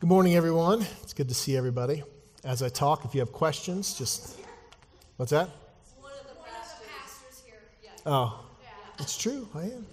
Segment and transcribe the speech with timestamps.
[0.00, 0.84] Good morning, everyone.
[1.02, 2.02] It's good to see everybody.
[2.44, 4.38] As I talk, if you have questions, just
[5.16, 5.48] what's that?
[6.00, 7.60] One of the pastors here.
[7.82, 7.90] Yeah.
[8.06, 8.40] Oh,
[8.98, 9.46] it's true.
[9.54, 9.86] I am.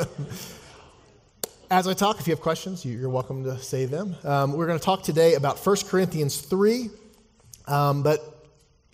[1.70, 4.16] As I talk, if you have questions, you- you're welcome to say them.
[4.24, 6.88] Um, we're going to talk today about 1 Corinthians 3,
[7.66, 8.20] um, but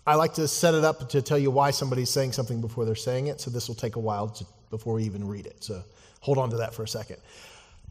[0.07, 2.95] I like to set it up to tell you why somebody's saying something before they're
[2.97, 5.63] saying it, so this will take a while to, before we even read it.
[5.63, 5.85] So
[6.21, 7.19] hold on to that for a second.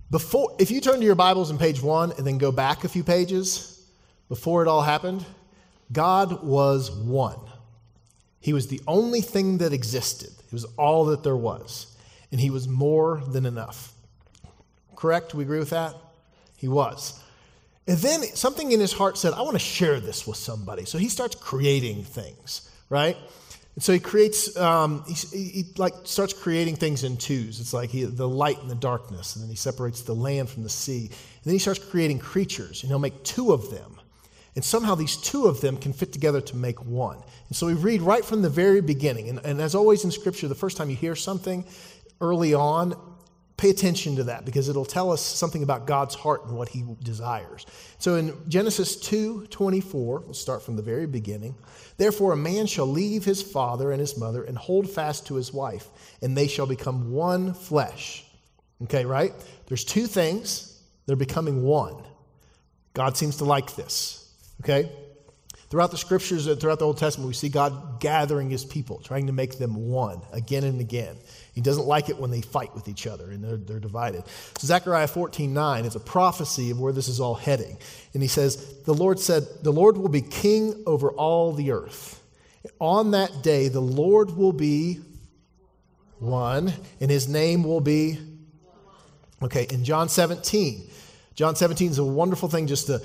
[0.09, 2.89] Before, if you turn to your Bibles in page one and then go back a
[2.89, 3.83] few pages,
[4.29, 5.25] before it all happened,
[5.91, 7.39] God was one.
[8.39, 10.29] He was the only thing that existed.
[10.49, 11.95] He was all that there was.
[12.31, 13.93] And he was more than enough.
[14.95, 15.33] Correct?
[15.33, 15.95] We agree with that?
[16.57, 17.19] He was.
[17.87, 20.85] And then something in his heart said, I want to share this with somebody.
[20.85, 23.17] So he starts creating things, right?
[23.75, 27.59] And so he creates, um, he, he, like starts creating things in twos.
[27.59, 30.63] It's like he, the light and the darkness, and then he separates the land from
[30.63, 31.07] the sea.
[31.07, 33.99] And then he starts creating creatures, and he'll make two of them.
[34.55, 37.17] And somehow these two of them can fit together to make one.
[37.47, 39.29] And so we read right from the very beginning.
[39.29, 41.65] And, and as always in Scripture, the first time you hear something
[42.21, 42.95] early on,
[43.63, 46.83] pay attention to that because it'll tell us something about God's heart and what he
[47.01, 47.65] desires.
[47.97, 51.55] So in Genesis 2 24, we'll start from the very beginning.
[51.95, 55.53] Therefore, a man shall leave his father and his mother and hold fast to his
[55.53, 55.87] wife,
[56.21, 58.25] and they shall become one flesh.
[58.83, 59.31] Okay, right?
[59.67, 62.03] There's two things, they're becoming one.
[62.93, 64.29] God seems to like this.
[64.61, 64.91] Okay?
[65.73, 69.25] Throughout the scriptures and throughout the Old Testament, we see God gathering his people, trying
[69.25, 71.17] to make them one again and again.
[71.55, 74.23] He doesn't like it when they fight with each other and they're, they're divided.
[74.59, 77.75] So Zechariah 14, 9 is a prophecy of where this is all heading.
[78.13, 82.21] And he says, The Lord said, The Lord will be king over all the earth.
[82.79, 84.99] On that day, the Lord will be
[86.19, 88.19] one, and his name will be.
[89.41, 90.87] Okay, in John 17,
[91.33, 93.01] John 17 is a wonderful thing just to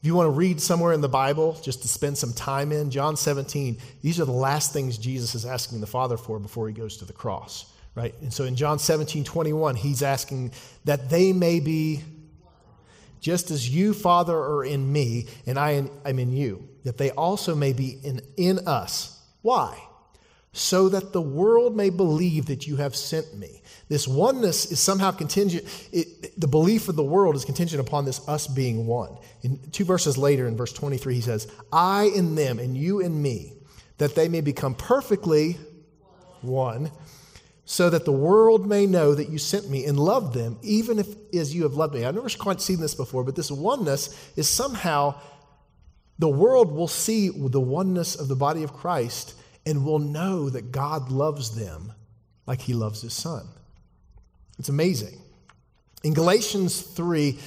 [0.00, 2.90] if you want to read somewhere in the Bible, just to spend some time in,
[2.90, 6.74] John 17, these are the last things Jesus is asking the Father for before he
[6.74, 8.14] goes to the cross, right?
[8.22, 10.52] And so in John 17, 21, he's asking
[10.84, 12.04] that they may be
[13.20, 15.72] just as you, Father, are in me, and I
[16.04, 19.20] am in you, that they also may be in, in us.
[19.42, 19.82] Why?
[20.58, 23.62] So that the world may believe that you have sent me.
[23.88, 28.26] This oneness is somehow contingent, it, the belief of the world is contingent upon this
[28.28, 29.16] us being one.
[29.42, 33.22] In two verses later, in verse 23, he says, I in them and you in
[33.22, 33.52] me,
[33.98, 35.58] that they may become perfectly
[36.40, 36.90] one,
[37.64, 41.06] so that the world may know that you sent me and loved them, even if
[41.32, 42.04] as you have loved me.
[42.04, 45.20] I've never quite seen this before, but this oneness is somehow
[46.18, 49.36] the world will see the oneness of the body of Christ
[49.68, 51.92] and will know that God loves them
[52.46, 53.46] like he loves his son.
[54.58, 55.20] It's amazing.
[56.02, 57.38] In Galatians 3,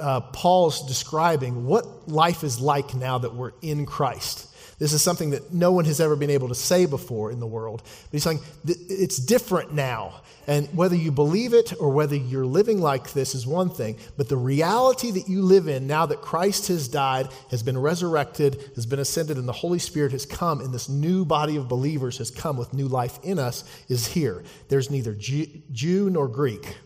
[0.00, 4.49] uh, Paul's describing what life is like now that we're in Christ.
[4.80, 7.46] This is something that no one has ever been able to say before in the
[7.46, 7.82] world.
[7.84, 10.22] But he's saying it's different now.
[10.46, 13.98] And whether you believe it or whether you're living like this is one thing.
[14.16, 18.70] But the reality that you live in now that Christ has died, has been resurrected,
[18.74, 22.16] has been ascended, and the Holy Spirit has come, and this new body of believers
[22.16, 24.42] has come with new life in us, is here.
[24.70, 26.78] There's neither Jew, Jew nor Greek.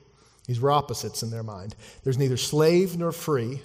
[0.49, 1.77] These were opposites in their mind.
[2.03, 3.63] There's neither slave nor free.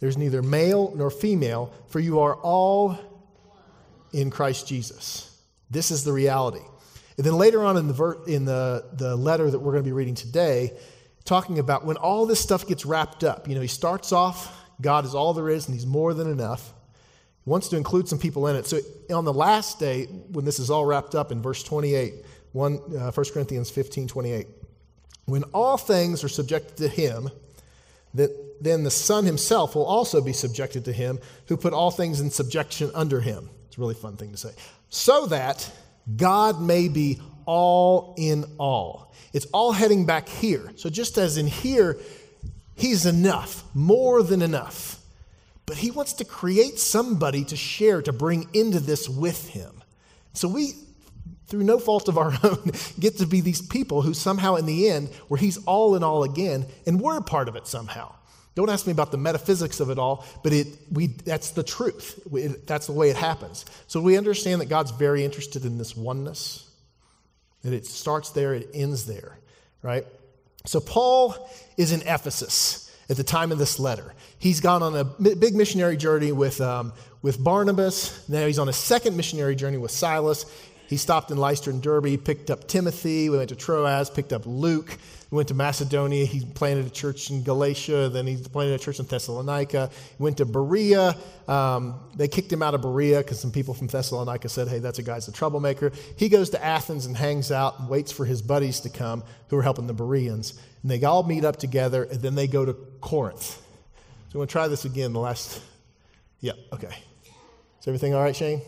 [0.00, 2.98] There's neither male nor female, for you are all
[4.12, 5.26] in Christ Jesus.
[5.70, 6.62] This is the reality.
[7.16, 9.88] And then later on in the, ver- in the, the letter that we're going to
[9.88, 10.72] be reading today,
[11.24, 13.48] talking about when all this stuff gets wrapped up.
[13.48, 16.72] You know, he starts off, God is all there is, and he's more than enough.
[17.44, 18.66] He wants to include some people in it.
[18.66, 18.80] So
[19.12, 22.14] on the last day, when this is all wrapped up in verse 28,
[22.52, 24.46] 1, uh, 1 Corinthians 15, 28,
[25.26, 27.30] when all things are subjected to him,
[28.14, 32.20] that then the Son himself will also be subjected to him who put all things
[32.20, 33.48] in subjection under him.
[33.70, 34.50] It's a really fun thing to say.
[34.88, 35.70] So that
[36.16, 39.14] God may be all in all.
[39.32, 40.72] It's all heading back here.
[40.74, 41.96] So just as in here,
[42.74, 45.00] he's enough, more than enough.
[45.66, 49.84] But he wants to create somebody to share, to bring into this with him.
[50.32, 50.72] So we,
[51.46, 54.90] through no fault of our own, get to be these people who somehow in the
[54.90, 58.16] end, where he's all in all again, and we're a part of it somehow.
[58.54, 62.20] Don't ask me about the metaphysics of it all, but it, we, that's the truth.
[62.32, 63.64] It, that's the way it happens.
[63.86, 66.68] So we understand that God's very interested in this oneness,
[67.62, 69.38] that it starts there, it ends there,
[69.82, 70.04] right?
[70.66, 74.14] So Paul is in Ephesus at the time of this letter.
[74.38, 76.92] He's gone on a big missionary journey with, um,
[77.22, 78.28] with Barnabas.
[78.28, 80.44] Now he's on a second missionary journey with Silas.
[80.90, 84.42] He stopped in Lystra and Derbe, picked up Timothy, we went to Troas, picked up
[84.44, 84.98] Luke,
[85.30, 88.98] we went to Macedonia, he planted a church in Galatia, then he planted a church
[88.98, 89.88] in Thessalonica,
[90.18, 91.14] went to Berea.
[91.46, 94.98] Um, they kicked him out of Berea because some people from Thessalonica said, hey, that's
[94.98, 95.92] a guy's a troublemaker.
[96.16, 99.58] He goes to Athens and hangs out and waits for his buddies to come who
[99.58, 100.60] are helping the Bereans.
[100.82, 103.44] And they all meet up together, and then they go to Corinth.
[103.44, 103.60] So
[104.30, 105.62] I'm going to try this again the last.
[106.40, 106.96] Yeah, okay.
[107.78, 108.60] Is everything all right, Shane?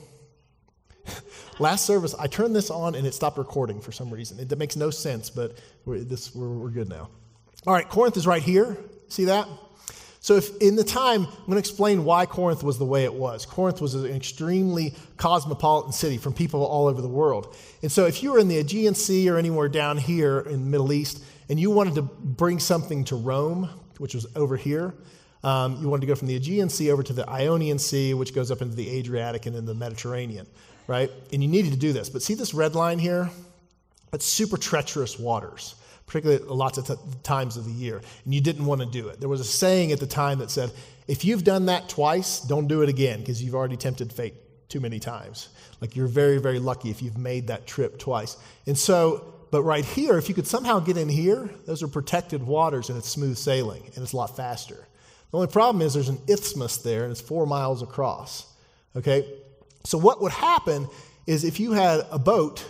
[1.58, 4.38] Last service, I turned this on and it stopped recording for some reason.
[4.38, 7.08] It, makes no sense, but we're, this, we're, we're good now.
[7.66, 8.76] All right, Corinth is right here.
[9.08, 9.46] See that?
[10.22, 13.12] So, if in the time, I'm going to explain why Corinth was the way it
[13.12, 13.44] was.
[13.44, 17.56] Corinth was an extremely cosmopolitan city from people all over the world.
[17.82, 20.70] And so, if you were in the Aegean Sea or anywhere down here in the
[20.70, 24.94] Middle East and you wanted to bring something to Rome, which was over here,
[25.43, 28.32] um, you wanted to go from the Aegean Sea over to the Ionian Sea, which
[28.32, 30.46] goes up into the Adriatic and then the Mediterranean
[30.93, 31.11] right?
[31.33, 32.11] And you needed to do this.
[32.11, 33.31] But see this red line here?
[34.12, 35.75] It's super treacherous waters,
[36.06, 38.03] particularly lots of t- times of the year.
[38.27, 39.19] And you didn't want to do it.
[39.19, 40.71] There was a saying at the time that said,
[41.09, 44.35] if you've done that twice, don't do it again because you've already tempted fate
[44.69, 45.49] too many times.
[45.81, 48.37] Like you're very, very lucky if you've made that trip twice.
[48.67, 52.43] And so, but right here, if you could somehow get in here, those are protected
[52.47, 54.87] waters and it's smooth sailing and it's a lot faster.
[55.31, 58.47] The only problem is there's an isthmus there and it's four miles across.
[58.94, 59.27] Okay?
[59.84, 60.88] So, what would happen
[61.26, 62.64] is if you had a boat,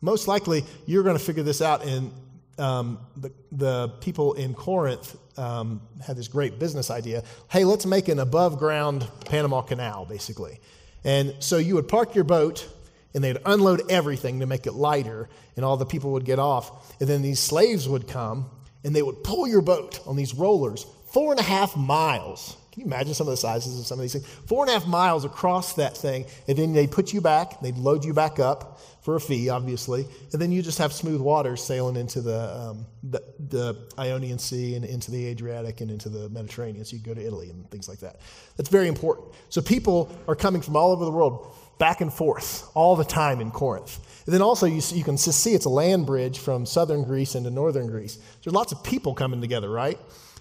[0.00, 1.84] most likely you're going to figure this out.
[1.84, 2.12] And
[2.58, 8.08] um, the, the people in Corinth um, had this great business idea hey, let's make
[8.08, 10.60] an above ground Panama Canal, basically.
[11.04, 12.68] And so you would park your boat
[13.14, 16.98] and they'd unload everything to make it lighter, and all the people would get off.
[17.00, 18.50] And then these slaves would come
[18.84, 22.80] and they would pull your boat on these rollers four and a half miles can
[22.80, 24.26] you imagine some of the sizes of some of these things?
[24.26, 27.78] Four and a half miles across that thing, and then they put you back, they'd
[27.78, 31.62] load you back up for a fee, obviously, and then you just have smooth waters
[31.62, 36.28] sailing into the, um, the, the, Ionian Sea and into the Adriatic and into the
[36.30, 36.84] Mediterranean.
[36.84, 38.16] So you go to Italy and things like that.
[38.56, 39.28] That's very important.
[39.50, 43.40] So people are coming from all over the world back and forth all the time
[43.40, 44.00] in Corinth.
[44.26, 47.50] And then also you, you can see it's a land bridge from southern Greece into
[47.50, 48.18] northern Greece.
[48.42, 49.98] There's lots of people coming together, right?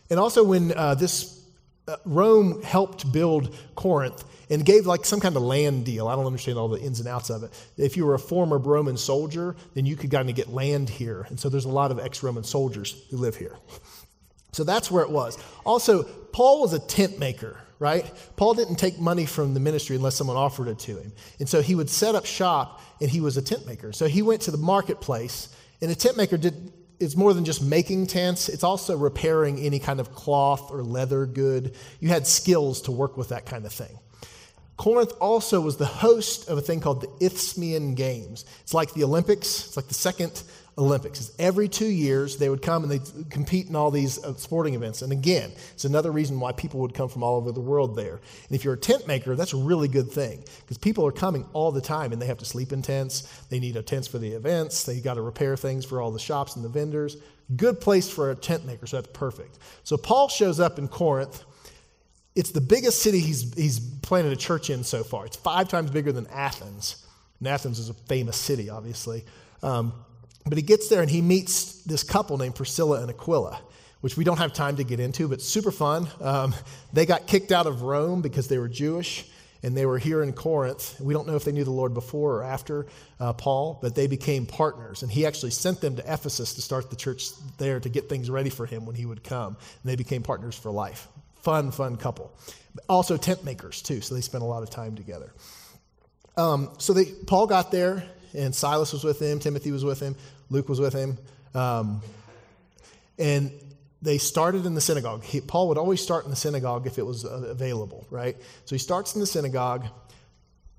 [0.10, 1.33] And also when uh, this
[1.86, 6.08] Uh, Rome helped build Corinth and gave like some kind of land deal.
[6.08, 7.52] I don't understand all the ins and outs of it.
[7.78, 11.26] If you were a former Roman soldier, then you could kind of get land here.
[11.30, 13.58] And so there's a lot of ex Roman soldiers who live here.
[14.54, 15.38] So that's where it was.
[15.66, 18.10] Also, Paul was a tent maker, right?
[18.36, 21.12] Paul didn't take money from the ministry unless someone offered it to him.
[21.40, 23.92] And so he would set up shop and he was a tent maker.
[23.92, 25.50] So he went to the marketplace
[25.82, 29.80] and a tent maker did it's more than just making tents, it's also repairing any
[29.80, 31.75] kind of cloth or leather good.
[32.00, 34.00] You had skills to work with that kind of thing.
[34.78, 38.45] Corinth also was the host of a thing called the Isthmian Games.
[38.62, 40.42] It's like the Olympics, it's like the second
[40.78, 41.31] Olympics.
[41.38, 45.04] Every two years, they would come and they'd compete in all these uh, sporting events.
[45.04, 48.16] And again, it's another reason why people would come from all over the world there.
[48.16, 51.46] And if you're a tent maker, that's a really good thing because people are coming
[51.54, 53.22] all the time and they have to sleep in tents.
[53.50, 54.84] They need a tents for the events.
[54.84, 57.18] They got to repair things for all the shops and the vendors.
[57.56, 59.60] Good place for a tent maker, so that's perfect.
[59.84, 61.44] So Paul shows up in Corinth.
[62.36, 65.28] It's the biggest city he's, he's planted a church in so far.
[65.28, 67.06] It's five times bigger than Athens.
[67.38, 69.24] And Athens is a famous city, obviously.
[69.62, 69.94] Um,
[70.45, 73.60] but he gets there and he meets this couple named Priscilla and Aquila,
[74.01, 76.07] which we don't have time to get into, but super fun.
[76.22, 76.54] Um,
[76.92, 79.25] they got kicked out of Rome because they were Jewish
[79.63, 81.00] and they were here in Corinth.
[81.00, 82.86] We don't know if they knew the Lord before or after
[83.20, 85.03] uh, Paul, but they became partners.
[85.03, 88.29] And he actually sent them to Ephesus to start the church there to get things
[88.29, 89.56] ready for him when he would come.
[89.56, 91.08] And they became partners for life.
[91.41, 92.34] Fun, fun couple.
[92.89, 95.34] Also tent makers too, so they spent a lot of time together.
[96.36, 98.03] Um, so they, Paul got there,
[98.34, 100.16] and Silas was with him, Timothy was with him.
[100.50, 101.18] Luke was with him.
[101.54, 102.02] Um,
[103.18, 103.52] and
[104.02, 105.24] they started in the synagogue.
[105.24, 108.36] He, Paul would always start in the synagogue if it was available, right?
[108.66, 109.86] So he starts in the synagogue,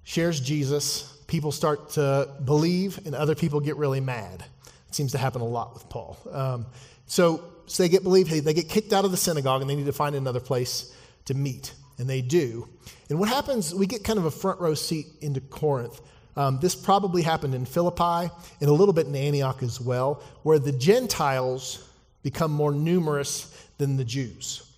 [0.02, 1.10] shares Jesus.
[1.26, 4.44] People start to believe, and other people get really mad.
[4.88, 6.18] It seems to happen a lot with Paul.
[6.30, 6.66] Um,
[7.06, 9.86] so, so they get believed, they get kicked out of the synagogue, and they need
[9.86, 10.94] to find another place
[11.24, 11.72] to meet.
[11.98, 12.68] And they do.
[13.08, 16.00] And what happens, we get kind of a front row seat into Corinth
[16.36, 20.58] um, this probably happened in Philippi and a little bit in Antioch as well, where
[20.58, 21.88] the Gentiles
[22.22, 24.68] become more numerous than the Jews.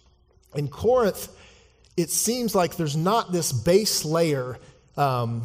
[0.54, 1.28] In Corinth,
[1.96, 4.58] it seems like there's not this base layer.
[4.96, 5.42] Um,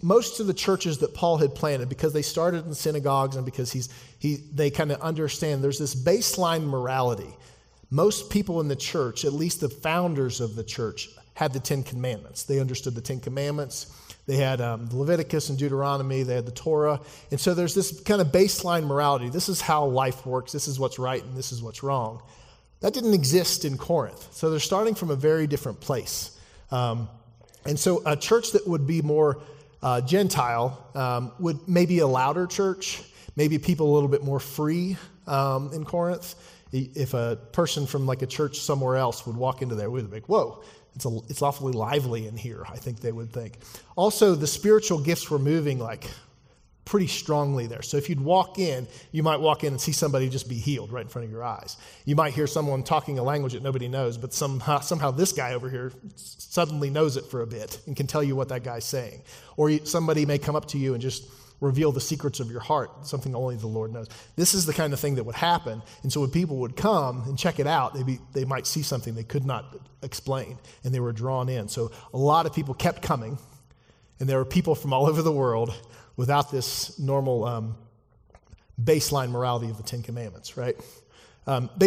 [0.00, 3.70] most of the churches that Paul had planted, because they started in synagogues and because
[3.70, 7.36] he's, he, they kind of understand there's this baseline morality.
[7.90, 11.82] Most people in the church, at least the founders of the church, had the Ten
[11.82, 12.44] Commandments.
[12.44, 13.94] They understood the Ten Commandments.
[14.26, 17.00] They had um, Leviticus and Deuteronomy, they had the Torah.
[17.30, 19.28] And so there's this kind of baseline morality.
[19.28, 22.22] This is how life works, this is what's right, and this is what's wrong.
[22.80, 24.28] That didn't exist in Corinth.
[24.32, 26.36] So they're starting from a very different place.
[26.70, 27.08] Um,
[27.64, 29.40] and so a church that would be more
[29.82, 33.02] uh, Gentile um, would maybe a louder church,
[33.36, 36.34] maybe people a little bit more free um, in Corinth.
[36.72, 40.16] If a person from like a church somewhere else would walk into there, we'd be
[40.16, 40.62] like, whoa,
[40.94, 43.58] it's, a, it's awfully lively in here, I think they would think.
[43.96, 46.08] Also, the spiritual gifts were moving like
[46.84, 47.82] pretty strongly there.
[47.82, 50.90] So if you'd walk in, you might walk in and see somebody just be healed
[50.90, 51.76] right in front of your eyes.
[52.04, 55.54] You might hear someone talking a language that nobody knows, but somehow, somehow this guy
[55.54, 58.84] over here suddenly knows it for a bit and can tell you what that guy's
[58.84, 59.22] saying.
[59.56, 61.24] Or somebody may come up to you and just
[61.62, 64.08] reveal the secrets of your heart, something only the Lord knows.
[64.34, 65.80] This is the kind of thing that would happen.
[66.02, 69.14] And so when people would come and check it out, they, they might see something
[69.14, 71.68] they could not explain, and they were drawn in.
[71.68, 73.38] So a lot of people kept coming,
[74.18, 75.72] and there were people from all over the world
[76.16, 77.76] without this normal um,
[78.82, 80.76] baseline morality of the Ten Commandments, right?
[81.46, 81.70] Um,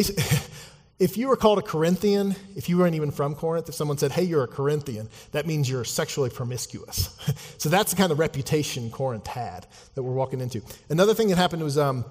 [0.98, 4.14] if you were called a Corinthian, if you weren't even from Corinth, if someone said,
[4.14, 7.18] hey, you're a Corinthian, that means you're sexually promiscuous.
[7.58, 10.62] so that's the kind of reputation Corinth had that we're walking into.
[10.90, 12.06] Another thing that happened was um,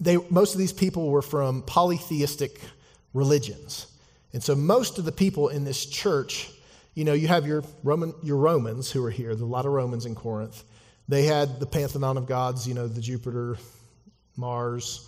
[0.00, 2.58] they, most of these people were from polytheistic
[3.12, 3.86] religions.
[4.32, 6.50] And so most of the people in this church,
[6.94, 9.72] you know, you have your, Roman, your Romans who are here, there's a lot of
[9.72, 10.64] Romans in Corinth.
[11.06, 13.58] They had the pantheon of gods, you know, the Jupiter,
[14.36, 15.06] Mars,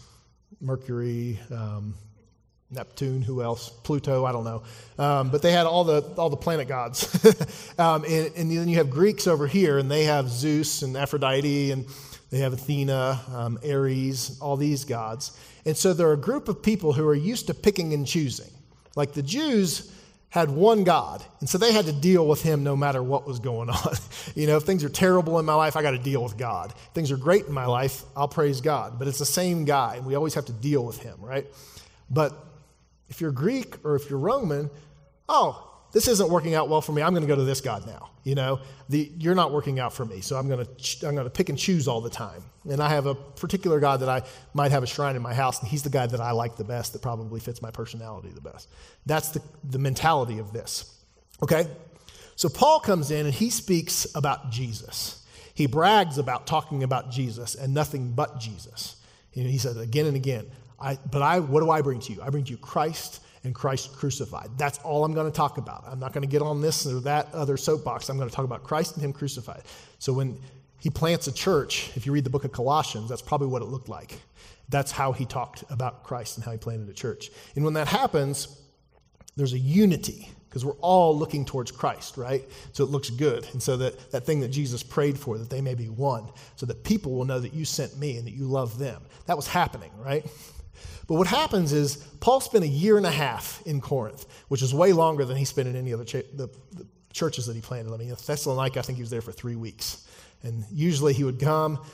[0.60, 1.94] Mercury, um,
[2.72, 3.68] Neptune, who else?
[3.68, 4.62] Pluto, I don't know.
[4.96, 7.08] Um, but they had all the, all the planet gods.
[7.78, 11.72] um, and, and, then you have Greeks over here, and they have Zeus and Aphrodite,
[11.72, 11.86] and
[12.30, 15.36] they have Athena, um, Ares, all these gods.
[15.66, 18.50] And so they're a group of people who are used to picking and choosing.
[18.94, 19.92] Like the Jews
[20.28, 23.40] had one God, and so they had to deal with him no matter what was
[23.40, 23.94] going on.
[24.36, 26.70] you know, if things are terrible in my life, I got to deal with God.
[26.70, 28.96] If things are great in my life, I'll praise God.
[28.96, 31.46] But it's the same guy, and we always have to deal with him, right?
[32.08, 32.32] But
[33.10, 34.70] if you're Greek or if you're Roman,
[35.28, 37.02] oh, this isn't working out well for me.
[37.02, 38.10] I'm going to go to this God now.
[38.22, 41.26] You know, the, you're not working out for me, so I'm going to I'm going
[41.26, 42.42] to pick and choose all the time.
[42.68, 44.22] And I have a particular God that I
[44.54, 46.64] might have a shrine in my house, and He's the guy that I like the
[46.64, 48.68] best, that probably fits my personality the best.
[49.06, 50.94] That's the, the mentality of this.
[51.42, 51.66] Okay,
[52.36, 55.26] so Paul comes in and he speaks about Jesus.
[55.54, 58.96] He brags about talking about Jesus and nothing but Jesus.
[59.34, 60.46] Know, he says again and again,
[60.80, 62.22] I, but I, what do I bring to you?
[62.22, 64.50] I bring to you Christ and Christ crucified.
[64.56, 65.84] That's all I'm going to talk about.
[65.86, 68.08] I'm not going to get on this or that other soapbox.
[68.08, 69.62] I'm going to talk about Christ and Him crucified.
[69.98, 70.38] So when
[70.80, 73.66] he plants a church, if you read the book of Colossians, that's probably what it
[73.66, 74.18] looked like.
[74.70, 77.30] That's how he talked about Christ and how he planted a church.
[77.54, 78.60] And when that happens,
[79.36, 82.44] there's a unity because we're all looking towards Christ, right?
[82.72, 83.46] So it looks good.
[83.52, 86.66] And so that, that thing that Jesus prayed for, that they may be one, so
[86.66, 89.02] that people will know that you sent me and that you love them.
[89.26, 90.26] That was happening, right?
[91.06, 94.74] But what happens is Paul spent a year and a half in Corinth, which is
[94.74, 97.92] way longer than he spent in any other the, the churches that he planted.
[97.92, 100.06] I mean, Thessalonica, I think he was there for three weeks.
[100.42, 101.84] And usually he would come,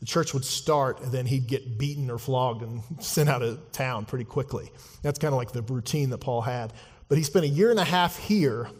[0.00, 3.72] the church would start, and then he'd get beaten or flogged and sent out of
[3.72, 4.70] town pretty quickly.
[5.02, 6.72] That's kind of like the routine that Paul had.
[7.08, 8.64] But he spent a year and a half here.
[8.64, 8.74] And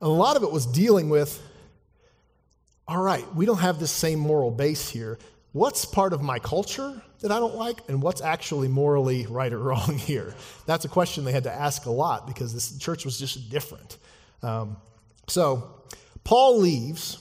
[0.00, 1.42] a lot of it was dealing with
[2.88, 5.18] all right, we don't have this same moral base here.
[5.52, 9.58] What's part of my culture that I don't like, and what's actually morally right or
[9.62, 10.34] wrong here?
[10.66, 13.96] That's a question they had to ask a lot because this church was just different.
[14.42, 14.76] Um,
[15.26, 15.82] so
[16.24, 17.18] Paul leaves,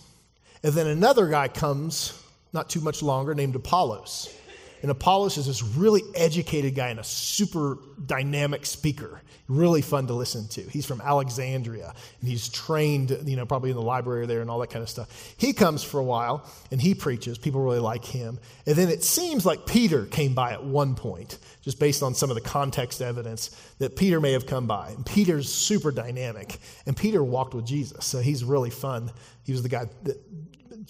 [0.64, 2.22] and then another guy comes
[2.54, 4.34] not too much longer named Apollos.
[4.82, 10.14] And Apollos is this really educated guy and a super dynamic speaker really fun to
[10.14, 10.62] listen to.
[10.62, 14.60] He's from Alexandria and he's trained, you know, probably in the library there and all
[14.60, 15.34] that kind of stuff.
[15.38, 17.38] He comes for a while and he preaches.
[17.38, 18.40] People really like him.
[18.66, 22.30] And then it seems like Peter came by at one point, just based on some
[22.30, 24.90] of the context evidence that Peter may have come by.
[24.90, 28.06] And Peter's super dynamic and Peter walked with Jesus.
[28.06, 29.12] So he's really fun.
[29.44, 30.22] He was the guy that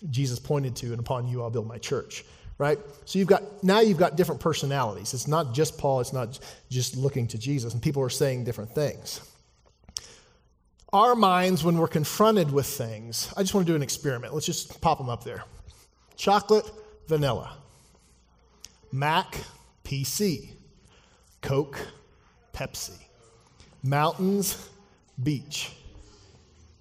[0.10, 2.26] Jesus pointed to, and upon you I'll build my church
[2.58, 2.80] right?
[3.06, 5.14] So you've got now you've got different personalities.
[5.14, 8.72] It's not just Paul, it's not just looking to Jesus, and people are saying different
[8.72, 9.22] things.
[10.94, 14.34] Our minds, when we're confronted with things, I just want to do an experiment.
[14.34, 15.44] Let's just pop them up there.
[16.16, 16.70] Chocolate,
[17.08, 17.58] vanilla.
[18.92, 19.38] Mac,
[19.84, 20.50] PC.
[21.42, 21.78] Coke,
[22.54, 22.98] Pepsi.
[23.84, 24.70] Mountains,
[25.22, 25.72] beach.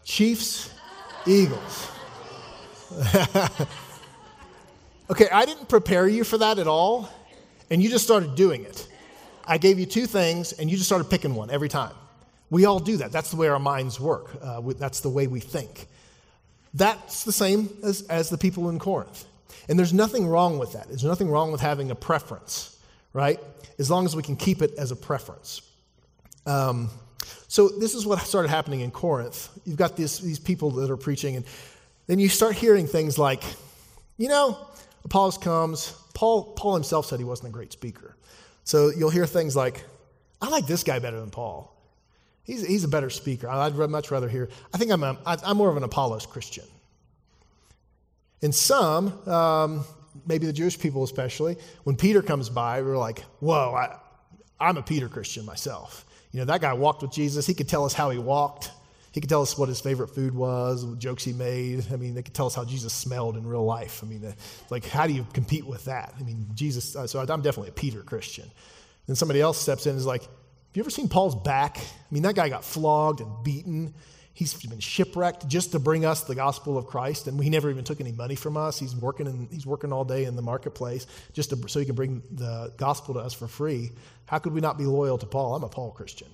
[0.05, 0.71] Chiefs,
[1.27, 1.91] Eagles.
[5.09, 7.09] Okay, I didn't prepare you for that at all,
[7.71, 8.89] and you just started doing it.
[9.47, 11.95] I gave you two things, and you just started picking one every time.
[12.51, 13.13] We all do that.
[13.13, 15.87] That's the way our minds work, uh, that's the way we think.
[16.75, 19.27] That's the same as, as the people in Corinth.
[19.69, 20.89] And there's nothing wrong with that.
[20.89, 22.77] There's nothing wrong with having a preference,
[23.13, 23.39] right?
[23.79, 25.63] As long as we can keep it as a preference.
[26.47, 26.91] Um,
[27.47, 29.51] so this is what started happening in Corinth.
[29.65, 31.45] You've got this, these people that are preaching, and
[32.09, 33.45] then you start hearing things like,
[34.17, 34.59] you know,
[35.07, 35.93] Apollos comes.
[36.15, 38.17] Paul, Paul himself said he wasn't a great speaker.
[38.65, 39.85] So you'll hear things like,
[40.43, 41.73] I like this guy better than Paul.
[42.43, 43.49] He's, he's a better speaker.
[43.49, 44.49] I'd much rather hear.
[44.75, 46.65] I think I'm, a, I'm more of an Apollos Christian.
[48.43, 49.85] And some, um,
[50.27, 53.97] maybe the Jewish people especially, when Peter comes by, we're like, whoa, I,
[54.59, 56.05] I'm a Peter Christian myself.
[56.33, 57.47] You know, that guy walked with Jesus.
[57.47, 58.73] He could tell us how he walked.
[59.17, 61.87] He could tell us what his favorite food was, jokes he made.
[61.91, 64.03] I mean, they could tell us how Jesus smelled in real life.
[64.05, 64.33] I mean, uh,
[64.69, 66.13] like, how do you compete with that?
[66.21, 68.45] I mean, Jesus, uh, so I'm definitely a Peter Christian.
[69.07, 70.31] Then somebody else steps in and is like, Have
[70.75, 71.79] you ever seen Paul's back?
[71.79, 73.95] I mean, that guy got flogged and beaten.
[74.35, 77.85] He's been shipwrecked just to bring us the gospel of Christ, and he never even
[77.85, 78.79] took any money from us.
[78.79, 81.95] He's working, in, he's working all day in the marketplace just to, so he can
[81.95, 83.93] bring the gospel to us for free.
[84.27, 85.55] How could we not be loyal to Paul?
[85.55, 86.29] I'm a Paul Christian.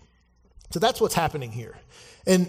[0.73, 1.77] So that's what's happening here.
[2.27, 2.49] And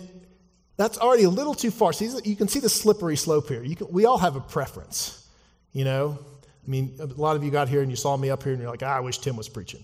[0.77, 1.94] that's already a little too far.
[1.94, 3.63] See, you can see the slippery slope here.
[3.75, 5.27] Can, we all have a preference,
[5.72, 6.18] you know?
[6.65, 8.62] I mean, a lot of you got here and you saw me up here and
[8.62, 9.84] you're like, ah, I wish Tim was preaching,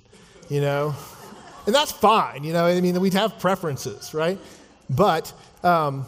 [0.50, 0.96] you know?
[1.66, 2.66] and that's fine, you know?
[2.66, 4.40] I mean, we'd have preferences, right?
[4.90, 5.32] But
[5.64, 6.08] um,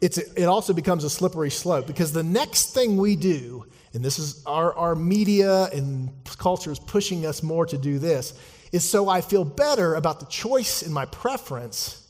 [0.00, 3.64] it's, it also becomes a slippery slope because the next thing we do,
[3.94, 8.34] and this is our, our media and culture is pushing us more to do this,
[8.72, 12.08] is so I feel better about the choice in my preference,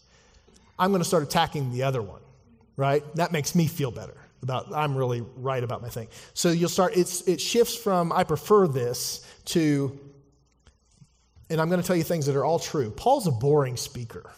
[0.78, 2.21] I'm going to start attacking the other one,
[2.76, 3.02] right?
[3.16, 6.09] That makes me feel better about I'm really right about my thing.
[6.35, 9.99] So you'll start it's it shifts from I prefer this to
[11.50, 12.90] and I'm going to tell you things that are all true.
[12.90, 14.31] Paul's a boring speaker.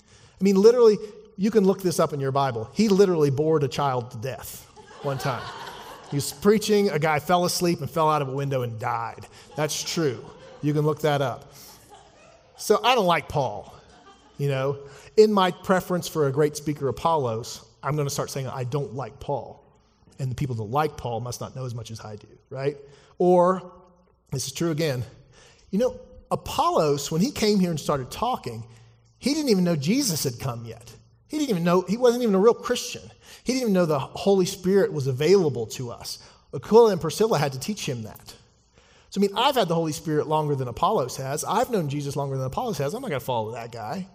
[0.00, 0.96] I mean literally
[1.36, 2.70] you can look this up in your Bible.
[2.72, 4.66] He literally bored a child to death
[5.02, 5.42] one time.
[6.10, 9.26] he was preaching, a guy fell asleep and fell out of a window and died.
[9.56, 10.24] That's true.
[10.62, 11.53] You can look that up.
[12.56, 13.74] So I don't like Paul.
[14.38, 14.78] You know,
[15.16, 18.94] in my preference for a great speaker, Apollos, I'm going to start saying I don't
[18.94, 19.64] like Paul.
[20.18, 22.76] And the people that like Paul must not know as much as I do, right?
[23.18, 23.72] Or,
[24.30, 25.04] this is true again,
[25.70, 25.98] you know,
[26.30, 28.64] Apollos, when he came here and started talking,
[29.18, 30.92] he didn't even know Jesus had come yet.
[31.28, 33.02] He didn't even know, he wasn't even a real Christian.
[33.44, 36.18] He didn't even know the Holy Spirit was available to us.
[36.52, 38.34] Aquila and Priscilla had to teach him that.
[39.14, 41.44] So, I mean, I've had the Holy Spirit longer than Apollos has.
[41.44, 42.94] I've known Jesus longer than Apollos has.
[42.94, 44.08] I'm not going to follow that guy.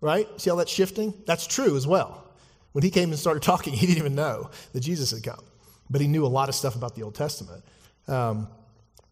[0.00, 0.28] Right?
[0.40, 1.12] See how that's shifting?
[1.26, 2.30] That's true as well.
[2.70, 5.44] When he came and started talking, he didn't even know that Jesus had come,
[5.90, 7.64] but he knew a lot of stuff about the Old Testament.
[8.06, 8.46] Um,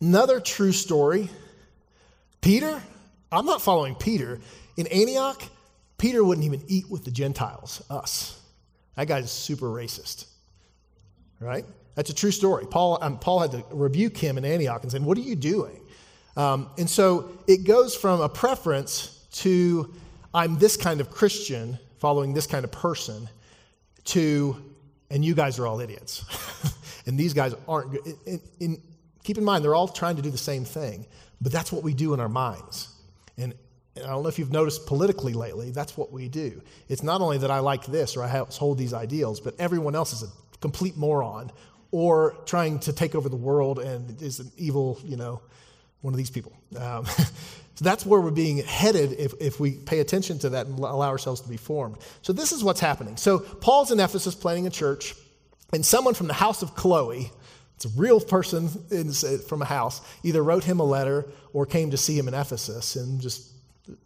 [0.00, 1.28] another true story
[2.40, 2.80] Peter,
[3.32, 4.38] I'm not following Peter.
[4.76, 5.42] In Antioch,
[5.98, 8.40] Peter wouldn't even eat with the Gentiles, us.
[8.94, 10.26] That guy's super racist,
[11.40, 11.64] right?
[11.98, 12.64] That's a true story.
[12.64, 15.80] Paul, um, Paul had to rebuke him in Antioch and say, What are you doing?
[16.36, 19.92] Um, and so it goes from a preference to
[20.32, 23.28] I'm this kind of Christian, following this kind of person,
[24.04, 24.62] to,
[25.10, 26.24] and you guys are all idiots.
[27.06, 28.16] and these guys aren't good.
[28.26, 28.82] In, in,
[29.24, 31.04] keep in mind, they're all trying to do the same thing,
[31.40, 32.94] but that's what we do in our minds.
[33.36, 33.54] And
[33.96, 36.62] I don't know if you've noticed politically lately, that's what we do.
[36.88, 40.12] It's not only that I like this or I hold these ideals, but everyone else
[40.12, 40.28] is a
[40.60, 41.50] complete moron
[41.90, 45.40] or trying to take over the world and is an evil, you know,
[46.02, 46.52] one of these people.
[46.78, 47.04] Um,
[47.74, 51.08] so that's where we're being headed if, if we pay attention to that and allow
[51.08, 51.96] ourselves to be formed.
[52.22, 53.16] So this is what's happening.
[53.16, 55.14] So Paul's in Ephesus planning a church,
[55.72, 57.30] and someone from the house of Chloe,
[57.76, 61.90] it's a real person in, from a house, either wrote him a letter or came
[61.92, 63.52] to see him in Ephesus and just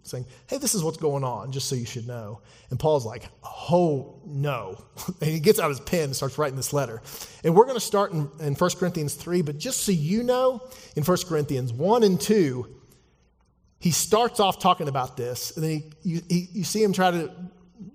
[0.03, 2.41] saying, hey, this is what's going on, just so you should know.
[2.71, 4.83] And Paul's like, oh, no.
[5.21, 7.03] And he gets out his pen and starts writing this letter.
[7.45, 10.63] And we're going to start in, in 1 Corinthians 3, but just so you know,
[10.97, 12.67] in 1 Corinthians 1 and 2,
[13.79, 17.11] he starts off talking about this, and then he, you, he, you see him try
[17.11, 17.33] to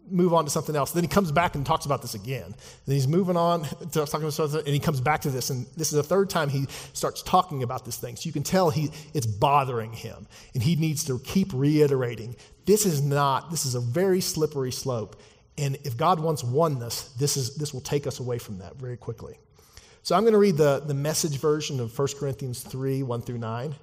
[0.10, 0.92] move on to something else.
[0.92, 2.46] Then he comes back and talks about this again.
[2.46, 5.50] And he's moving on, to talking about something, and he comes back to this.
[5.50, 8.16] And this is the third time he starts talking about this thing.
[8.16, 10.28] So you can tell he, it's bothering him.
[10.54, 12.36] And he needs to keep reiterating
[12.68, 15.20] this is not, this is a very slippery slope.
[15.58, 18.98] And if God wants oneness, this, is, this will take us away from that very
[18.98, 19.40] quickly.
[20.04, 23.40] So I'm going to read the, the message version of 1 Corinthians 3 1 through
[23.40, 23.74] 9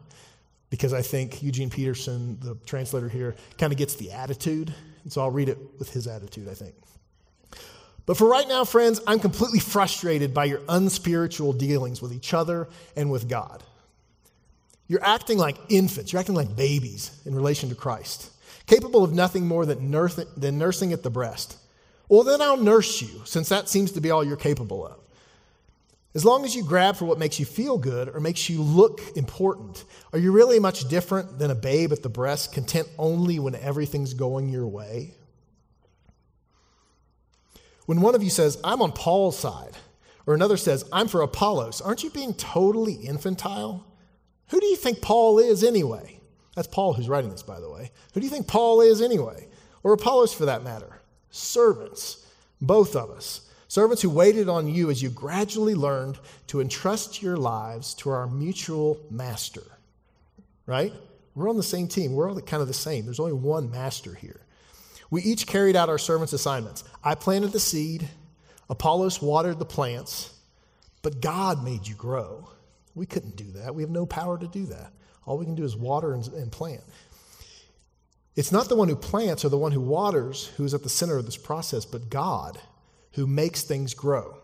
[0.70, 5.20] because I think Eugene Peterson, the translator here, kind of gets the attitude and so
[5.20, 6.74] I'll read it with his attitude, I think.
[8.06, 12.68] But for right now, friends, I'm completely frustrated by your unspiritual dealings with each other
[12.96, 13.62] and with God.
[14.88, 18.30] You're acting like infants, you're acting like babies in relation to Christ,
[18.66, 21.56] capable of nothing more than, nursing at the breast.
[22.08, 24.98] Well, then I'll nurse you, since that seems to be all you're capable of.
[26.14, 29.00] As long as you grab for what makes you feel good or makes you look
[29.16, 33.56] important, are you really much different than a babe at the breast, content only when
[33.56, 35.14] everything's going your way?
[37.86, 39.76] When one of you says, I'm on Paul's side,
[40.26, 43.84] or another says, I'm for Apollos, aren't you being totally infantile?
[44.50, 46.20] Who do you think Paul is anyway?
[46.54, 47.90] That's Paul who's writing this, by the way.
[48.12, 49.48] Who do you think Paul is anyway?
[49.82, 51.00] Or Apollos for that matter?
[51.30, 52.24] Servants,
[52.60, 53.43] both of us.
[53.74, 58.28] Servants who waited on you as you gradually learned to entrust your lives to our
[58.28, 59.64] mutual master.
[60.64, 60.92] Right?
[61.34, 62.12] We're on the same team.
[62.12, 63.04] We're all kind of the same.
[63.04, 64.40] There's only one master here.
[65.10, 66.84] We each carried out our servants' assignments.
[67.02, 68.08] I planted the seed,
[68.70, 70.32] Apollos watered the plants,
[71.02, 72.48] but God made you grow.
[72.94, 73.74] We couldn't do that.
[73.74, 74.92] We have no power to do that.
[75.26, 76.84] All we can do is water and, and plant.
[78.36, 80.88] It's not the one who plants or the one who waters who is at the
[80.88, 82.56] center of this process, but God
[83.14, 84.36] who makes things grow.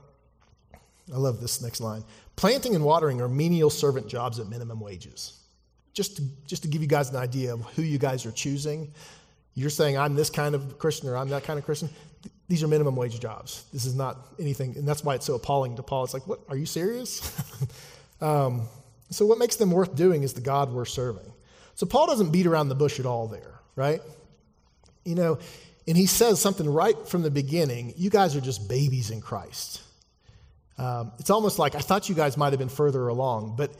[1.13, 2.05] I love this next line.
[2.37, 5.39] Planting and watering are menial servant jobs at minimum wages.
[5.93, 8.93] Just to, just to give you guys an idea of who you guys are choosing,
[9.55, 11.91] you're saying, I'm this kind of Christian or I'm that kind of Christian.
[12.49, 13.65] These are minimum wage jobs.
[13.73, 16.05] This is not anything, and that's why it's so appalling to Paul.
[16.05, 16.41] It's like, what?
[16.49, 17.21] Are you serious?
[18.21, 18.63] um,
[19.11, 21.33] so, what makes them worth doing is the God we're serving.
[21.75, 24.01] So, Paul doesn't beat around the bush at all there, right?
[25.05, 25.39] You know,
[25.87, 29.83] and he says something right from the beginning you guys are just babies in Christ.
[30.79, 33.73] Um, it's almost like I thought you guys might have been further along, but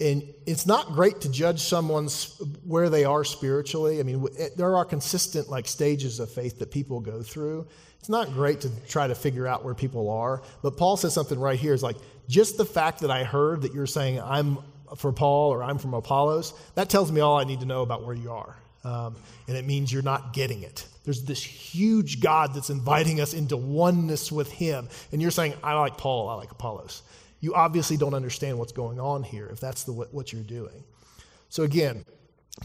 [0.00, 4.00] and it's not great to judge someone's where they are spiritually.
[4.00, 4.26] I mean,
[4.56, 7.66] there are consistent like stages of faith that people go through.
[7.98, 11.38] It's not great to try to figure out where people are, but Paul says something
[11.38, 11.96] right here is like
[12.28, 14.58] just the fact that I heard that you're saying I'm
[14.96, 18.04] for Paul or I'm from Apollos, that tells me all I need to know about
[18.04, 18.56] where you are.
[18.82, 19.16] Um,
[19.46, 20.86] and it means you're not getting it.
[21.04, 24.88] There's this huge God that's inviting us into oneness with Him.
[25.12, 27.02] And you're saying, I like Paul, I like Apollos.
[27.40, 30.84] You obviously don't understand what's going on here if that's the, what you're doing.
[31.48, 32.04] So again,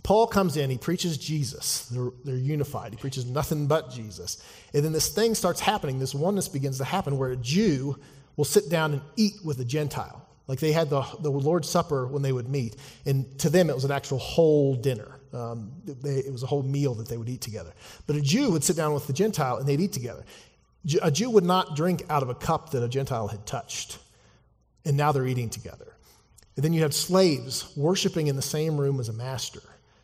[0.04, 1.88] Paul comes in, he preaches Jesus.
[1.88, 2.92] They're, they're unified.
[2.92, 4.42] He preaches nothing but Jesus.
[4.74, 7.98] And then this thing starts happening, this oneness begins to happen where a Jew
[8.36, 10.28] will sit down and eat with a Gentile.
[10.48, 12.76] Like they had the, the Lord's Supper when they would meet.
[13.06, 15.20] And to them, it was an actual whole dinner.
[15.36, 17.74] Um, they, it was a whole meal that they would eat together.
[18.08, 20.24] But a Jew would sit down with the Gentile and they'd eat together.
[21.02, 23.98] A Jew would not drink out of a cup that a Gentile had touched.
[24.86, 25.94] And now they're eating together.
[26.56, 29.62] And then you have slaves worshiping in the same room as a master.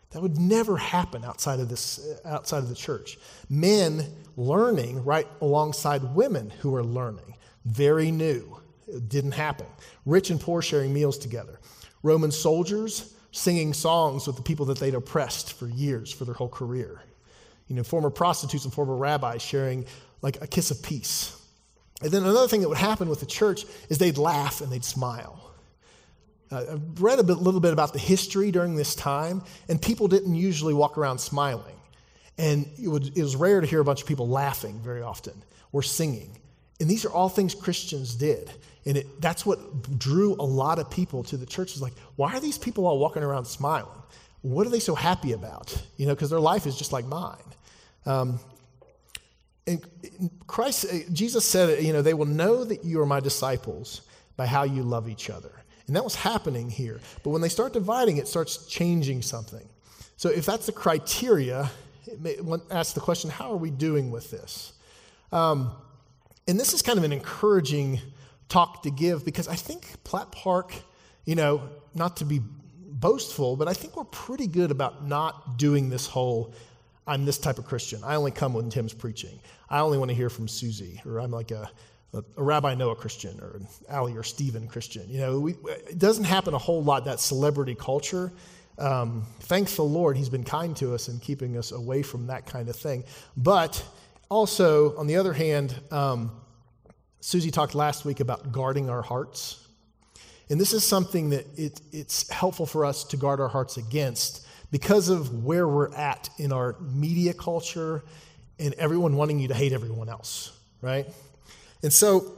[0.10, 3.18] That would never happen outside of this outside of the church.
[3.50, 7.36] Men learning right alongside women who are learning.
[7.64, 8.58] Very new.
[8.88, 9.68] It didn't happen.
[10.06, 11.60] Rich and poor sharing meals together.
[12.04, 16.50] Roman soldiers singing songs with the people that they'd oppressed for years, for their whole
[16.50, 17.02] career.
[17.68, 19.86] You know, former prostitutes and former rabbis sharing
[20.22, 21.38] like a kiss of peace.
[22.02, 24.84] And then another thing that would happen with the church is they'd laugh and they'd
[24.84, 25.52] smile.
[26.52, 30.08] Uh, I've read a bit, little bit about the history during this time, and people
[30.08, 31.76] didn't usually walk around smiling.
[32.38, 35.42] And it, would, it was rare to hear a bunch of people laughing very often
[35.72, 36.38] or singing.
[36.80, 38.52] And these are all things Christians did.
[38.86, 41.76] And it, that's what drew a lot of people to the church.
[41.76, 44.02] Is like, why are these people all walking around smiling?
[44.42, 45.80] What are they so happy about?
[45.98, 47.38] You know, because their life is just like mine.
[48.06, 48.40] Um,
[49.68, 49.86] and
[50.48, 54.02] Christ, uh, Jesus said, you know, they will know that you are my disciples
[54.36, 55.52] by how you love each other.
[55.86, 57.00] And that was happening here.
[57.24, 59.68] But when they start dividing, it starts changing something.
[60.18, 61.70] So if that's the criteria,
[62.72, 64.74] ask the question, how are we doing with this?
[65.32, 65.72] Um,
[66.48, 68.00] and this is kind of an encouraging
[68.52, 70.74] talk to give because I think Platt Park,
[71.26, 71.62] you know,
[71.96, 76.54] not to be boastful, but I think we're pretty good about not doing this whole
[77.08, 78.04] I'm this type of Christian.
[78.04, 79.40] I only come when Tim's preaching.
[79.70, 81.70] I only want to hear from Susie, or I'm like a,
[82.14, 85.10] a, a Rabbi Noah Christian, or an Ali or Stephen Christian.
[85.10, 85.56] You know, we,
[85.90, 88.32] it doesn't happen a whole lot, that celebrity culture.
[88.78, 92.46] Um, thanks the Lord, He's been kind to us and keeping us away from that
[92.46, 93.04] kind of thing.
[93.36, 93.84] But
[94.30, 96.32] also, on the other hand, um,
[97.22, 99.68] Susie talked last week about guarding our hearts.
[100.50, 104.46] And this is something that it, it's helpful for us to guard our hearts against
[104.72, 108.04] because of where we're at in our media culture
[108.60, 111.06] and everyone wanting you to hate everyone else, right?
[111.84, 112.34] And so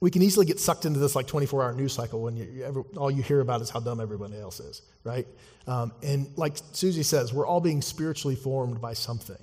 [0.00, 2.64] we can easily get sucked into this like 24 hour news cycle when you, you
[2.64, 5.26] ever, all you hear about is how dumb everybody else is, right?
[5.66, 9.42] Um, and like Susie says, we're all being spiritually formed by something.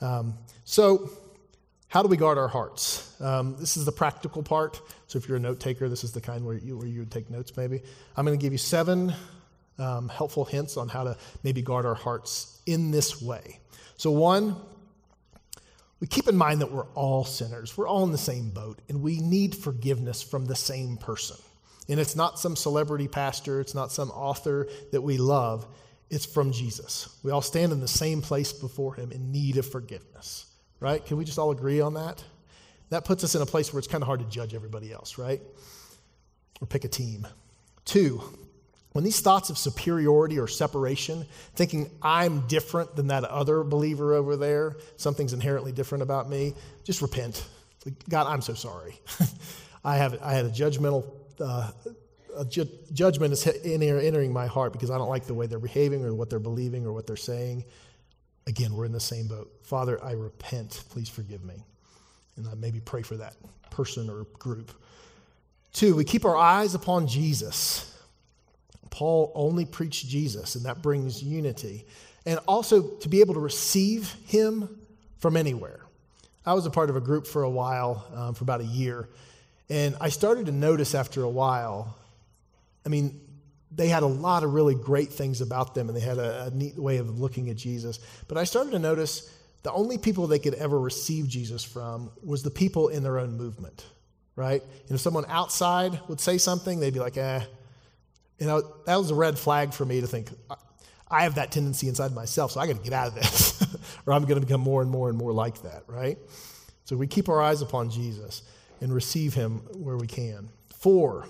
[0.00, 1.10] Um, so,
[1.88, 3.18] how do we guard our hearts?
[3.20, 4.80] Um, this is the practical part.
[5.06, 7.10] So if you're a note taker, this is the kind where you, where you would
[7.10, 7.80] take notes maybe.
[8.16, 9.14] I'm going to give you seven
[9.78, 13.60] um, helpful hints on how to maybe guard our hearts in this way.
[13.96, 14.56] So, one,
[16.00, 17.76] we keep in mind that we're all sinners.
[17.76, 21.36] We're all in the same boat, and we need forgiveness from the same person.
[21.88, 25.66] And it's not some celebrity pastor, it's not some author that we love,
[26.10, 27.18] it's from Jesus.
[27.22, 30.45] We all stand in the same place before him in need of forgiveness,
[30.80, 31.04] right?
[31.04, 32.22] Can we just all agree on that?
[32.90, 35.18] That puts us in a place where it's kind of hard to judge everybody else,
[35.18, 35.40] right?
[36.60, 37.26] Or pick a team.
[37.84, 38.22] Two,
[38.92, 44.36] when these thoughts of superiority or separation, thinking I'm different than that other believer over
[44.36, 47.46] there, something's inherently different about me, just repent.
[48.08, 48.98] God, I'm so sorry.
[49.84, 51.04] I, have, I had a judgmental,
[51.40, 51.70] uh,
[52.36, 56.04] a ju- judgment is entering my heart because I don't like the way they're behaving
[56.04, 57.64] or what they're believing or what they're saying.
[58.46, 59.50] Again, we're in the same boat.
[59.62, 60.84] Father, I repent.
[60.90, 61.54] Please forgive me.
[62.36, 63.34] And I maybe pray for that
[63.70, 64.72] person or group.
[65.72, 67.92] Two, we keep our eyes upon Jesus
[68.96, 71.84] Paul only preached Jesus, and that brings unity.
[72.24, 74.70] And also to be able to receive him
[75.18, 75.80] from anywhere.
[76.46, 79.06] I was a part of a group for a while, um, for about a year,
[79.68, 81.94] and I started to notice after a while,
[82.86, 83.20] I mean,
[83.76, 86.50] they had a lot of really great things about them, and they had a, a
[86.50, 88.00] neat way of looking at Jesus.
[88.26, 89.30] But I started to notice
[89.62, 93.36] the only people they could ever receive Jesus from was the people in their own
[93.36, 93.84] movement,
[94.34, 94.62] right?
[94.62, 97.40] And if someone outside would say something, they'd be like, eh,
[98.38, 100.30] you know, that was a red flag for me to think,
[101.10, 103.62] I have that tendency inside myself, so I got to get out of this,
[104.06, 106.18] or I'm going to become more and more and more like that, right?
[106.84, 108.42] So we keep our eyes upon Jesus
[108.80, 110.48] and receive him where we can.
[110.78, 111.26] Four,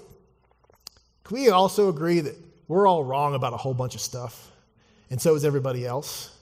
[1.27, 2.37] can we also agree that
[2.69, 4.53] we're all wrong about a whole bunch of stuff,
[5.11, 6.33] and so is everybody else?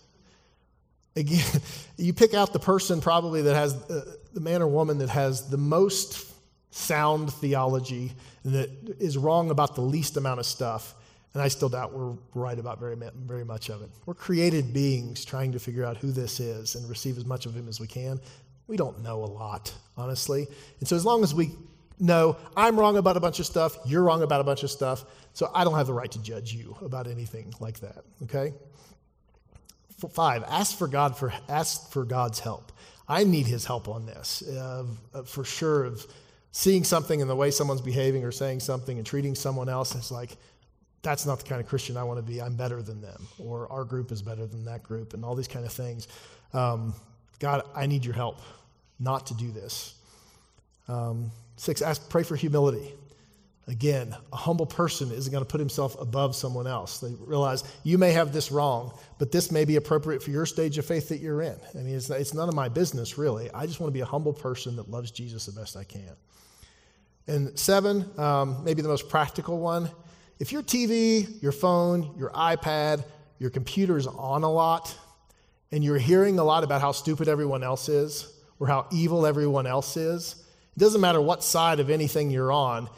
[1.16, 1.44] Again,
[1.96, 5.48] you pick out the person probably that has uh, the man or woman that has
[5.48, 6.30] the most
[6.70, 8.12] sound theology
[8.44, 8.68] that
[8.98, 10.94] is wrong about the least amount of stuff.
[11.32, 13.90] And I still doubt we're right about very, very much of it.
[14.04, 17.54] We're created beings trying to figure out who this is and receive as much of
[17.54, 18.20] him as we can.
[18.66, 20.46] We don't know a lot, honestly.
[20.80, 21.52] And so as long as we
[21.98, 25.04] know I'm wrong about a bunch of stuff, you're wrong about a bunch of stuff,
[25.32, 28.52] so I don't have the right to judge you about anything like that, okay?
[30.10, 32.72] Five, ask for God for ask for God's help.
[33.08, 34.84] I need his help on this, uh,
[35.24, 36.06] for sure, of
[36.52, 40.10] seeing something in the way someone's behaving or saying something and treating someone else, it's
[40.10, 40.36] like,
[41.02, 42.40] that's not the kind of Christian I want to be.
[42.40, 45.48] I'm better than them, or our group is better than that group, and all these
[45.48, 46.08] kind of things.
[46.52, 46.94] Um,
[47.40, 48.40] God, I need your help
[48.98, 49.94] not to do this.
[50.88, 52.94] Um, six, ask, pray for humility.
[53.66, 57.00] Again, a humble person isn't going to put himself above someone else.
[57.00, 60.76] They realize you may have this wrong, but this may be appropriate for your stage
[60.76, 61.56] of faith that you're in.
[61.74, 63.50] I mean, it's, it's none of my business, really.
[63.54, 66.12] I just want to be a humble person that loves Jesus the best I can.
[67.26, 69.88] And seven, um, maybe the most practical one,
[70.38, 73.02] if your TV, your phone, your iPad,
[73.38, 74.94] your computer is on a lot,
[75.72, 79.66] and you're hearing a lot about how stupid everyone else is or how evil everyone
[79.66, 80.43] else is,
[80.76, 82.88] it doesn't matter what side of anything you're on,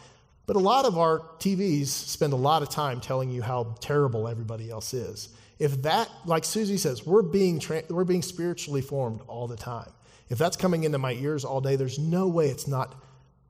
[0.46, 4.28] but a lot of our TVs spend a lot of time telling you how terrible
[4.28, 5.28] everybody else is.
[5.58, 9.90] If that, like Susie says, we're being, we're being spiritually formed all the time.
[10.28, 12.94] If that's coming into my ears all day, there's no way it's not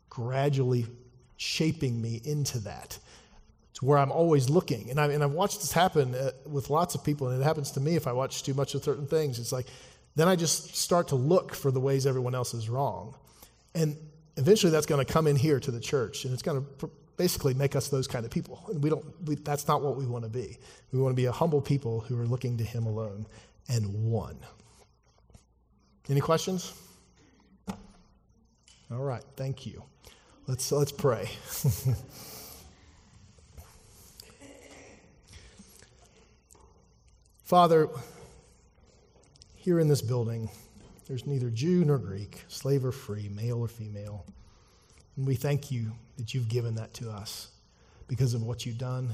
[0.09, 0.87] gradually
[1.37, 2.99] shaping me into that.
[3.71, 4.91] It's where I'm always looking.
[4.91, 7.73] And, I, and I've watched this happen uh, with lots of people, and it happens
[7.73, 9.39] to me if I watch too much of certain things.
[9.39, 9.67] It's like,
[10.15, 13.15] then I just start to look for the ways everyone else is wrong.
[13.75, 13.97] And
[14.37, 17.55] eventually that's going to come in here to the church, and it's going to basically
[17.55, 18.63] make us those kind of people.
[18.69, 20.59] And we don't, we, that's not what we want to be.
[20.93, 23.27] We want to be a humble people who are looking to Him alone
[23.69, 24.39] and one.
[26.09, 26.73] Any questions?
[27.69, 29.83] All right, thank you.
[30.47, 31.29] Let's, let's pray.
[37.43, 37.89] Father,
[39.57, 40.49] here in this building,
[41.07, 44.25] there's neither Jew nor Greek, slave or free, male or female.
[45.17, 47.49] And we thank you that you've given that to us
[48.09, 49.11] because of what you've done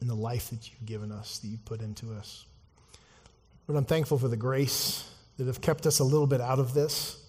[0.00, 2.46] and the life that you've given us, that you've put into us.
[3.66, 6.74] But I'm thankful for the grace that have kept us a little bit out of
[6.74, 7.24] this.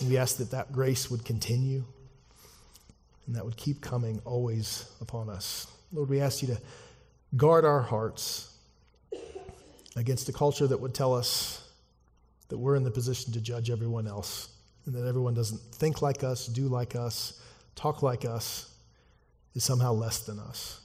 [0.00, 1.84] And we ask that that grace would continue
[3.26, 5.66] and that would keep coming always upon us.
[5.92, 6.60] Lord, we ask you to
[7.36, 8.52] guard our hearts
[9.96, 11.65] against a culture that would tell us
[12.48, 14.50] that we're in the position to judge everyone else
[14.84, 17.40] and that everyone doesn't think like us, do like us,
[17.74, 18.72] talk like us,
[19.54, 20.80] is somehow less than us.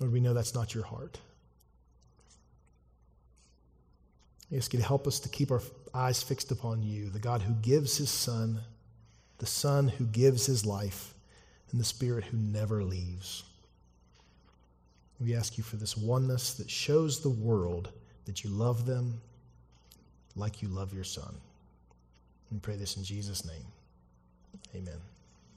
[0.00, 1.18] Lord, we know that's not your heart.
[4.50, 5.62] I ask you to help us to keep our
[5.94, 8.60] eyes fixed upon you, the God who gives his Son
[9.38, 11.14] the Son who gives his life,
[11.70, 13.44] and the Spirit who never leaves.
[15.20, 17.90] We ask you for this oneness that shows the world
[18.24, 19.20] that you love them
[20.38, 21.34] like you love your son.
[22.50, 23.66] We pray this in Jesus' name.
[24.74, 25.00] Amen.